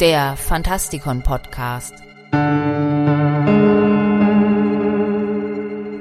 der 0.00 0.36
Fantastikon 0.36 1.22
Podcast. 1.22 1.94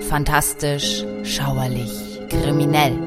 Fantastisch, 0.10 1.04
schauerlich, 1.24 2.20
kriminell. 2.30 2.98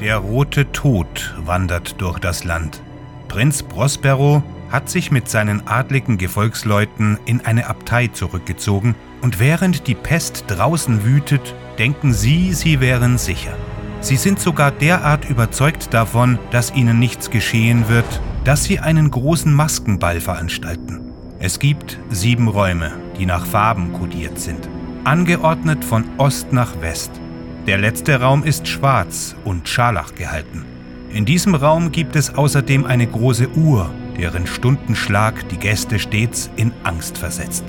Der 0.00 0.18
rote 0.18 0.70
Tod 0.70 1.34
wandert 1.38 2.00
durch 2.00 2.20
das 2.20 2.44
Land. 2.44 2.80
Prinz 3.26 3.64
Prospero 3.64 4.42
hat 4.70 4.88
sich 4.88 5.10
mit 5.10 5.28
seinen 5.28 5.66
adligen 5.66 6.16
Gefolgsleuten 6.16 7.18
in 7.24 7.40
eine 7.40 7.66
Abtei 7.66 8.06
zurückgezogen 8.06 8.94
und 9.22 9.40
während 9.40 9.86
die 9.86 9.94
Pest 9.94 10.44
draußen 10.48 11.04
wütet, 11.04 11.54
denken 11.78 12.12
sie, 12.12 12.52
sie 12.52 12.80
wären 12.80 13.18
sicher. 13.18 13.56
Sie 14.00 14.16
sind 14.16 14.38
sogar 14.38 14.70
derart 14.70 15.28
überzeugt 15.28 15.92
davon, 15.92 16.38
dass 16.50 16.74
ihnen 16.74 16.98
nichts 16.98 17.30
geschehen 17.30 17.88
wird, 17.88 18.20
dass 18.44 18.64
sie 18.64 18.78
einen 18.78 19.10
großen 19.10 19.52
Maskenball 19.52 20.20
veranstalten. 20.20 21.00
Es 21.40 21.58
gibt 21.58 21.98
sieben 22.10 22.48
Räume, 22.48 22.92
die 23.18 23.26
nach 23.26 23.46
Farben 23.46 23.92
kodiert 23.92 24.38
sind, 24.38 24.68
angeordnet 25.04 25.84
von 25.84 26.04
Ost 26.18 26.52
nach 26.52 26.80
West. 26.80 27.10
Der 27.66 27.78
letzte 27.78 28.20
Raum 28.20 28.44
ist 28.44 28.66
schwarz 28.66 29.36
und 29.44 29.68
scharlach 29.68 30.14
gehalten. 30.14 30.64
In 31.12 31.24
diesem 31.24 31.54
Raum 31.54 31.92
gibt 31.92 32.16
es 32.16 32.34
außerdem 32.34 32.86
eine 32.86 33.06
große 33.06 33.48
Uhr, 33.50 33.90
deren 34.16 34.46
Stundenschlag 34.46 35.48
die 35.48 35.58
Gäste 35.58 35.98
stets 35.98 36.50
in 36.56 36.72
Angst 36.84 37.18
versetzt. 37.18 37.64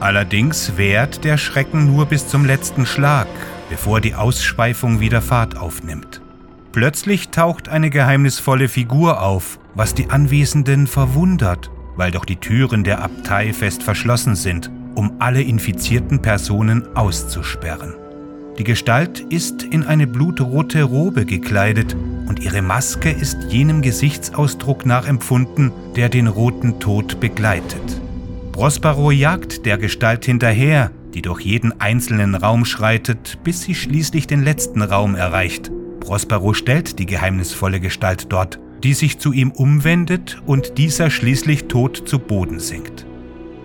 Allerdings 0.00 0.78
währt 0.78 1.24
der 1.24 1.36
Schrecken 1.36 1.86
nur 1.86 2.06
bis 2.06 2.26
zum 2.26 2.46
letzten 2.46 2.86
Schlag, 2.86 3.28
bevor 3.68 4.00
die 4.00 4.14
Ausschweifung 4.14 4.98
wieder 4.98 5.20
Fahrt 5.20 5.58
aufnimmt. 5.58 6.22
Plötzlich 6.72 7.28
taucht 7.28 7.68
eine 7.68 7.90
geheimnisvolle 7.90 8.68
Figur 8.68 9.22
auf, 9.22 9.58
was 9.74 9.94
die 9.94 10.08
Anwesenden 10.08 10.86
verwundert, 10.86 11.70
weil 11.96 12.12
doch 12.12 12.24
die 12.24 12.36
Türen 12.36 12.82
der 12.82 13.02
Abtei 13.02 13.52
fest 13.52 13.82
verschlossen 13.82 14.36
sind, 14.36 14.70
um 14.94 15.16
alle 15.18 15.42
infizierten 15.42 16.22
Personen 16.22 16.96
auszusperren. 16.96 17.94
Die 18.58 18.64
Gestalt 18.64 19.20
ist 19.20 19.62
in 19.64 19.84
eine 19.84 20.06
blutrote 20.06 20.82
Robe 20.82 21.26
gekleidet 21.26 21.94
und 22.26 22.40
ihre 22.40 22.62
Maske 22.62 23.10
ist 23.10 23.36
jenem 23.48 23.82
Gesichtsausdruck 23.82 24.86
nachempfunden, 24.86 25.72
der 25.94 26.08
den 26.08 26.26
roten 26.26 26.80
Tod 26.80 27.20
begleitet. 27.20 28.00
Prospero 28.52 29.10
jagt 29.10 29.64
der 29.64 29.78
Gestalt 29.78 30.24
hinterher, 30.24 30.90
die 31.14 31.22
durch 31.22 31.40
jeden 31.40 31.80
einzelnen 31.80 32.34
Raum 32.34 32.64
schreitet, 32.64 33.38
bis 33.44 33.62
sie 33.62 33.74
schließlich 33.74 34.26
den 34.26 34.42
letzten 34.42 34.82
Raum 34.82 35.14
erreicht. 35.14 35.70
Prospero 36.00 36.52
stellt 36.54 36.98
die 36.98 37.06
geheimnisvolle 37.06 37.80
Gestalt 37.80 38.32
dort, 38.32 38.58
die 38.82 38.94
sich 38.94 39.18
zu 39.18 39.32
ihm 39.32 39.50
umwendet 39.50 40.42
und 40.46 40.78
dieser 40.78 41.10
schließlich 41.10 41.64
tot 41.64 42.02
zu 42.06 42.18
Boden 42.18 42.60
sinkt. 42.60 43.06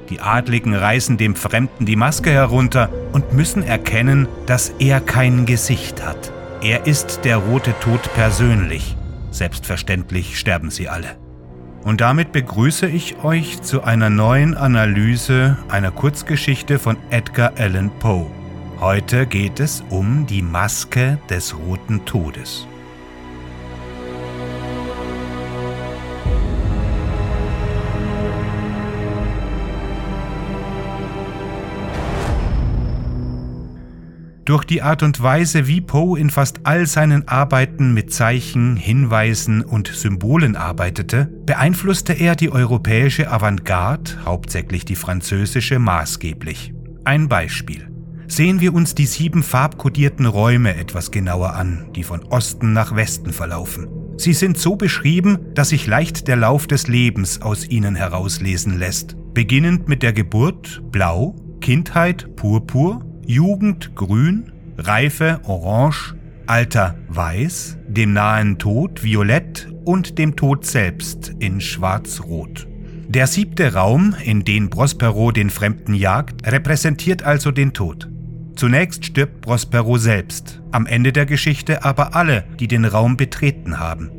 Die 0.10 0.20
Adligen 0.20 0.76
reißen 0.76 1.18
dem 1.18 1.36
Fremden 1.36 1.86
die 1.86 1.96
Maske 1.96 2.32
herunter 2.32 2.90
und 3.12 3.34
müssen 3.34 3.64
erkennen, 3.64 4.28
dass 4.46 4.70
er 4.78 5.02
kein 5.02 5.46
Gesicht 5.46 6.06
hat. 6.06 6.32
Er 6.62 6.86
ist 6.86 7.22
der 7.24 7.38
rote 7.38 7.74
Tod 7.80 8.02
persönlich. 8.14 8.96
Selbstverständlich 9.32 10.38
sterben 10.38 10.70
sie 10.70 10.88
alle. 10.90 11.25
Und 11.86 12.02
damit 12.02 12.32
begrüße 12.32 12.88
ich 12.88 13.24
euch 13.24 13.62
zu 13.62 13.84
einer 13.84 14.10
neuen 14.10 14.58
Analyse 14.58 15.56
einer 15.70 15.92
Kurzgeschichte 15.92 16.80
von 16.80 16.98
Edgar 17.12 17.54
Allan 17.58 17.92
Poe. 18.00 18.26
Heute 18.80 19.28
geht 19.28 19.60
es 19.60 19.84
um 19.92 20.26
die 20.26 20.42
Maske 20.42 21.20
des 21.30 21.56
roten 21.56 22.04
Todes. 22.04 22.68
Durch 34.56 34.64
die 34.64 34.82
Art 34.82 35.04
und 35.04 35.22
Weise, 35.22 35.68
wie 35.68 35.82
Poe 35.82 36.18
in 36.18 36.30
fast 36.30 36.62
all 36.64 36.88
seinen 36.88 37.28
Arbeiten 37.28 37.94
mit 37.94 38.14
Zeichen, 38.14 38.78
Hinweisen 38.78 39.62
und 39.62 39.90
Symbolen 39.90 40.56
arbeitete, 40.56 41.30
beeinflusste 41.46 42.14
er 42.14 42.38
die 42.38 42.50
europäische 42.50 43.30
Avantgarde, 43.30 44.12
hauptsächlich 44.24 44.86
die 44.86 44.96
französische, 44.96 45.78
maßgeblich. 45.78 46.74
Ein 47.04 47.28
Beispiel. 47.28 47.90
Sehen 48.30 48.62
wir 48.62 48.74
uns 48.74 48.96
die 48.96 49.08
sieben 49.08 49.44
farbkodierten 49.44 50.26
Räume 50.26 50.78
etwas 50.78 51.12
genauer 51.12 51.56
an, 51.56 51.90
die 51.94 52.04
von 52.04 52.24
Osten 52.24 52.72
nach 52.72 52.96
Westen 52.96 53.34
verlaufen. 53.34 53.90
Sie 54.16 54.32
sind 54.32 54.58
so 54.58 54.78
beschrieben, 54.78 55.38
dass 55.54 55.68
sich 55.68 55.86
leicht 55.86 56.30
der 56.30 56.38
Lauf 56.38 56.66
des 56.66 56.88
Lebens 56.88 57.42
aus 57.42 57.68
ihnen 57.68 57.96
herauslesen 57.96 58.80
lässt. 58.80 59.18
Beginnend 59.34 59.90
mit 59.90 60.02
der 60.02 60.14
Geburt 60.14 60.82
blau, 60.94 61.36
Kindheit 61.60 62.38
purpur, 62.38 63.05
Jugend 63.28 63.96
grün, 63.96 64.52
Reife 64.78 65.40
orange, 65.46 66.14
Alter 66.46 66.96
weiß, 67.08 67.78
dem 67.88 68.14
nahen 68.14 68.60
Tod 68.60 69.04
violett 69.04 69.68
und 69.84 70.20
dem 70.20 70.36
Tod 70.36 70.64
selbst 70.64 71.34
in 71.40 71.60
schwarz-rot. 71.60 72.68
Der 73.08 73.26
siebte 73.26 73.74
Raum, 73.74 74.16
in 74.24 74.44
den 74.44 74.70
Prospero 74.70 75.32
den 75.32 75.50
Fremden 75.50 75.96
jagt, 75.96 76.48
repräsentiert 76.48 77.24
also 77.24 77.50
den 77.50 77.74
Tod. 77.74 78.10
Zunächst 78.56 79.06
stirbt 79.06 79.42
Prospero 79.42 79.98
selbst, 79.98 80.62
am 80.72 80.86
Ende 80.86 81.12
der 81.12 81.26
Geschichte 81.26 81.84
aber 81.84 82.16
alle, 82.16 82.44
die 82.60 82.68
den 82.68 82.86
Raum 82.86 83.18
betreten 83.18 83.80
haben. 83.80 84.12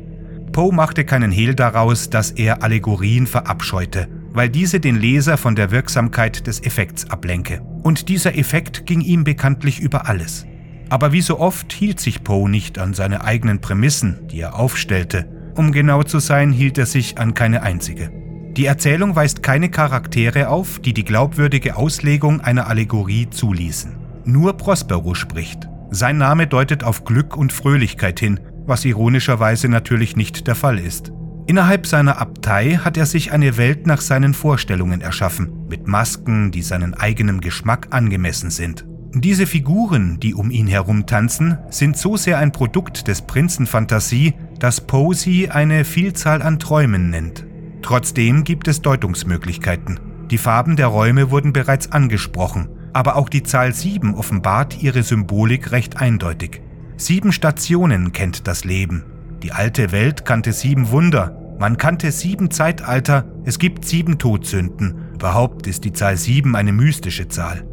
Poe 0.51 0.73
machte 0.73 1.05
keinen 1.05 1.31
Hehl 1.31 1.55
daraus, 1.55 2.09
dass 2.09 2.31
er 2.31 2.61
Allegorien 2.61 3.25
verabscheute 3.25 4.09
weil 4.37 4.49
diese 4.49 4.79
den 4.79 4.97
Leser 4.97 5.35
von 5.35 5.55
der 5.55 5.71
Wirksamkeit 5.71 6.45
des 6.45 6.61
Effekts 6.61 7.09
ablenke. 7.09 7.59
Und 7.83 8.09
dieser 8.09 8.37
Effekt 8.37 8.85
ging 8.85 9.01
ihm 9.01 9.23
bekanntlich 9.23 9.79
über 9.79 10.07
alles. 10.07 10.45
Aber 10.89 11.11
wie 11.11 11.21
so 11.21 11.39
oft 11.39 11.73
hielt 11.73 11.99
sich 11.99 12.23
Poe 12.23 12.49
nicht 12.49 12.79
an 12.79 12.93
seine 12.93 13.23
eigenen 13.23 13.59
Prämissen, 13.59 14.27
die 14.31 14.39
er 14.39 14.55
aufstellte. 14.57 15.27
Um 15.55 15.71
genau 15.71 16.03
zu 16.03 16.19
sein, 16.19 16.51
hielt 16.51 16.77
er 16.77 16.85
sich 16.85 17.17
an 17.17 17.33
keine 17.33 17.63
einzige. 17.63 18.11
Die 18.55 18.65
Erzählung 18.65 19.15
weist 19.15 19.43
keine 19.43 19.69
Charaktere 19.69 20.49
auf, 20.49 20.79
die 20.79 20.93
die 20.93 21.03
glaubwürdige 21.03 21.75
Auslegung 21.75 22.41
einer 22.41 22.67
Allegorie 22.67 23.29
zuließen. 23.29 23.95
Nur 24.25 24.57
Prospero 24.57 25.13
spricht. 25.13 25.67
Sein 25.89 26.17
Name 26.17 26.47
deutet 26.47 26.83
auf 26.83 27.05
Glück 27.05 27.37
und 27.37 27.53
Fröhlichkeit 27.53 28.19
hin, 28.19 28.39
was 28.65 28.83
ironischerweise 28.83 29.69
natürlich 29.69 30.15
nicht 30.15 30.47
der 30.47 30.55
Fall 30.55 30.79
ist. 30.79 31.11
Innerhalb 31.47 31.87
seiner 31.87 32.19
Abtei 32.19 32.77
hat 32.83 32.97
er 32.97 33.05
sich 33.05 33.31
eine 33.31 33.57
Welt 33.57 33.87
nach 33.87 34.01
seinen 34.01 34.33
Vorstellungen 34.33 34.99
erschaffen, 34.99 35.56
mit 35.69 35.87
Masken, 35.87 36.51
die 36.51 36.61
seinen 36.61 36.93
eigenen 36.93 37.41
Geschmack 37.41 37.87
angemessen 37.91 38.49
sind. 38.49 38.85
Diese 39.13 39.47
Figuren, 39.47 40.19
die 40.19 40.33
um 40.33 40.51
ihn 40.51 40.67
herum 40.67 41.05
tanzen, 41.05 41.57
sind 41.69 41.97
so 41.97 42.17
sehr 42.17 42.37
ein 42.37 42.51
Produkt 42.51 43.07
des 43.07 43.21
Prinzenfantasie, 43.21 44.33
dass 44.59 44.81
Poe 44.81 45.15
eine 45.49 45.85
Vielzahl 45.85 46.41
an 46.41 46.59
Träumen 46.59 47.09
nennt. 47.09 47.45
Trotzdem 47.81 48.43
gibt 48.43 48.67
es 48.67 48.81
Deutungsmöglichkeiten. 48.81 49.99
Die 50.29 50.37
Farben 50.37 50.75
der 50.75 50.87
Räume 50.87 51.31
wurden 51.31 51.53
bereits 51.53 51.91
angesprochen, 51.91 52.69
aber 52.93 53.15
auch 53.15 53.29
die 53.29 53.43
Zahl 53.43 53.73
7 53.73 54.13
offenbart 54.13 54.81
ihre 54.81 55.03
Symbolik 55.03 55.71
recht 55.71 55.97
eindeutig. 55.97 56.61
Sieben 56.97 57.31
Stationen 57.31 58.11
kennt 58.11 58.47
das 58.47 58.65
Leben, 58.65 59.05
die 59.43 59.51
alte 59.51 59.91
Welt 59.91 60.25
kannte 60.25 60.51
sieben 60.51 60.89
Wunder, 60.89 61.37
man 61.59 61.77
kannte 61.77 62.11
sieben 62.11 62.49
Zeitalter, 62.49 63.25
es 63.45 63.59
gibt 63.59 63.85
sieben 63.85 64.17
Todsünden. 64.17 64.95
Überhaupt 65.17 65.65
ist 65.65 65.83
die 65.83 65.93
Zahl 65.93 66.15
sieben 66.15 66.55
eine 66.55 66.71
mystische 66.71 67.27
Zahl. 67.27 67.65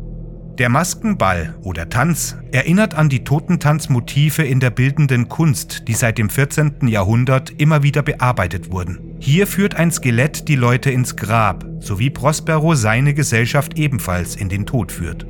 Der 0.59 0.71
Maskenball 0.71 1.55
oder 1.61 1.91
Tanz 1.91 2.39
erinnert 2.53 2.95
an 2.95 3.11
die 3.11 3.23
Totentanzmotive 3.23 4.43
in 4.43 4.61
der 4.61 4.71
bildenden 4.71 5.29
Kunst, 5.29 5.87
die 5.87 5.93
seit 5.93 6.17
dem 6.17 6.31
14. 6.31 6.89
Jahrhundert 6.89 7.53
immer 7.59 7.83
wieder 7.83 8.01
bearbeitet 8.01 8.73
wurden. 8.73 9.17
Hier 9.19 9.47
führt 9.47 9.75
ein 9.75 9.93
Skelett 9.93 10.49
die 10.49 10.57
Leute 10.57 10.91
ins 10.91 11.17
Grab, 11.17 11.67
so 11.81 11.99
wie 11.99 12.09
Prospero 12.09 12.75
seine 12.75 13.13
Gesellschaft 13.13 13.79
ebenfalls 13.79 14.37
in 14.37 14.49
den 14.49 14.65
Tod 14.65 14.91
führt. 14.91 15.27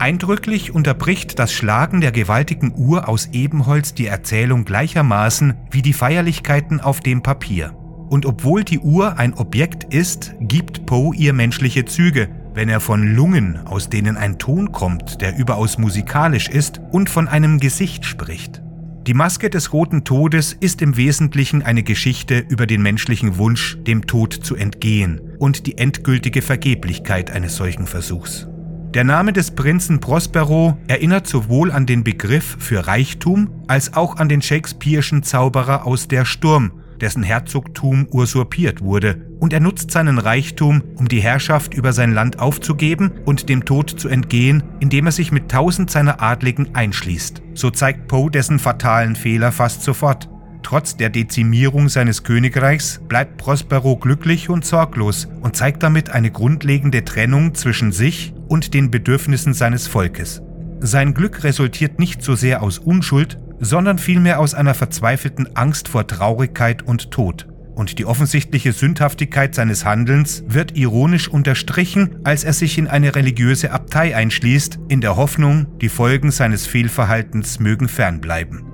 Eindrücklich 0.00 0.74
unterbricht 0.74 1.38
das 1.38 1.52
Schlagen 1.52 2.00
der 2.00 2.10
gewaltigen 2.10 2.74
Uhr 2.76 3.08
aus 3.08 3.28
Ebenholz 3.30 3.94
die 3.94 4.06
Erzählung 4.06 4.64
gleichermaßen 4.64 5.54
wie 5.70 5.82
die 5.82 5.92
Feierlichkeiten 5.92 6.80
auf 6.80 6.98
dem 6.98 7.22
Papier. 7.22 7.76
Und 8.12 8.26
obwohl 8.26 8.62
die 8.62 8.78
Uhr 8.78 9.18
ein 9.18 9.32
Objekt 9.32 9.84
ist, 9.84 10.34
gibt 10.38 10.84
Poe 10.84 11.16
ihr 11.16 11.32
menschliche 11.32 11.86
Züge, 11.86 12.28
wenn 12.52 12.68
er 12.68 12.80
von 12.80 13.14
Lungen, 13.14 13.56
aus 13.64 13.88
denen 13.88 14.18
ein 14.18 14.38
Ton 14.38 14.70
kommt, 14.70 15.22
der 15.22 15.38
überaus 15.38 15.78
musikalisch 15.78 16.50
ist, 16.50 16.78
und 16.90 17.08
von 17.08 17.26
einem 17.26 17.58
Gesicht 17.58 18.04
spricht. 18.04 18.60
Die 19.06 19.14
Maske 19.14 19.48
des 19.48 19.72
Roten 19.72 20.04
Todes 20.04 20.52
ist 20.52 20.82
im 20.82 20.98
Wesentlichen 20.98 21.62
eine 21.62 21.82
Geschichte 21.82 22.44
über 22.50 22.66
den 22.66 22.82
menschlichen 22.82 23.38
Wunsch, 23.38 23.78
dem 23.86 24.06
Tod 24.06 24.34
zu 24.34 24.56
entgehen 24.56 25.18
und 25.38 25.66
die 25.66 25.78
endgültige 25.78 26.42
Vergeblichkeit 26.42 27.30
eines 27.30 27.56
solchen 27.56 27.86
Versuchs. 27.86 28.46
Der 28.92 29.04
Name 29.04 29.32
des 29.32 29.52
Prinzen 29.52 30.00
Prospero 30.00 30.76
erinnert 30.86 31.26
sowohl 31.26 31.72
an 31.72 31.86
den 31.86 32.04
Begriff 32.04 32.58
für 32.58 32.86
Reichtum 32.86 33.48
als 33.68 33.94
auch 33.94 34.16
an 34.16 34.28
den 34.28 34.42
Shakespeare'schen 34.42 35.22
Zauberer 35.22 35.86
aus 35.86 36.08
der 36.08 36.26
Sturm, 36.26 36.72
dessen 37.02 37.22
Herzogtum 37.22 38.06
usurpiert 38.10 38.80
wurde, 38.80 39.26
und 39.40 39.52
er 39.52 39.60
nutzt 39.60 39.90
seinen 39.90 40.18
Reichtum, 40.18 40.82
um 40.96 41.08
die 41.08 41.20
Herrschaft 41.20 41.74
über 41.74 41.92
sein 41.92 42.14
Land 42.14 42.38
aufzugeben 42.38 43.10
und 43.26 43.48
dem 43.48 43.64
Tod 43.64 43.90
zu 43.90 44.08
entgehen, 44.08 44.62
indem 44.80 45.06
er 45.06 45.12
sich 45.12 45.32
mit 45.32 45.50
tausend 45.50 45.90
seiner 45.90 46.22
Adligen 46.22 46.74
einschließt. 46.74 47.42
So 47.54 47.70
zeigt 47.70 48.08
Poe 48.08 48.30
dessen 48.30 48.58
fatalen 48.58 49.16
Fehler 49.16 49.52
fast 49.52 49.82
sofort. 49.82 50.30
Trotz 50.62 50.96
der 50.96 51.10
Dezimierung 51.10 51.88
seines 51.88 52.22
Königreichs 52.22 53.00
bleibt 53.08 53.36
Prospero 53.36 53.96
glücklich 53.96 54.48
und 54.48 54.64
sorglos 54.64 55.28
und 55.40 55.56
zeigt 55.56 55.82
damit 55.82 56.10
eine 56.10 56.30
grundlegende 56.30 57.04
Trennung 57.04 57.54
zwischen 57.54 57.90
sich 57.90 58.32
und 58.48 58.72
den 58.72 58.90
Bedürfnissen 58.90 59.54
seines 59.54 59.88
Volkes. 59.88 60.40
Sein 60.84 61.14
Glück 61.14 61.44
resultiert 61.44 61.98
nicht 61.98 62.22
so 62.22 62.34
sehr 62.34 62.62
aus 62.62 62.78
Unschuld, 62.78 63.38
sondern 63.62 63.96
vielmehr 63.96 64.40
aus 64.40 64.54
einer 64.54 64.74
verzweifelten 64.74 65.56
Angst 65.56 65.88
vor 65.88 66.06
Traurigkeit 66.06 66.82
und 66.82 67.10
Tod. 67.10 67.46
Und 67.74 67.98
die 67.98 68.04
offensichtliche 68.04 68.72
Sündhaftigkeit 68.72 69.54
seines 69.54 69.86
Handelns 69.86 70.44
wird 70.46 70.76
ironisch 70.76 71.28
unterstrichen, 71.28 72.16
als 72.24 72.44
er 72.44 72.52
sich 72.52 72.76
in 72.76 72.88
eine 72.88 73.14
religiöse 73.14 73.70
Abtei 73.70 74.14
einschließt, 74.14 74.78
in 74.88 75.00
der 75.00 75.16
Hoffnung, 75.16 75.78
die 75.80 75.88
Folgen 75.88 76.30
seines 76.30 76.66
Fehlverhaltens 76.66 77.60
mögen 77.60 77.88
fernbleiben. 77.88 78.64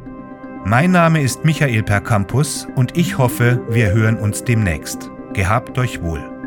Mein 0.64 0.90
Name 0.90 1.22
ist 1.22 1.44
Michael 1.44 1.84
Percampus 1.84 2.66
und 2.74 2.96
ich 2.96 3.18
hoffe, 3.18 3.60
wir 3.70 3.92
hören 3.92 4.16
uns 4.16 4.42
demnächst. 4.42 5.10
Gehabt 5.32 5.78
euch 5.78 6.02
wohl. 6.02 6.37